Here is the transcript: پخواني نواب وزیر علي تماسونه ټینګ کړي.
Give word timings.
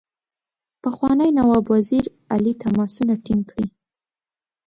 پخواني 0.81 1.29
نواب 1.37 1.65
وزیر 1.73 2.05
علي 2.33 2.53
تماسونه 2.63 3.13
ټینګ 3.25 3.43
کړي. 3.51 3.67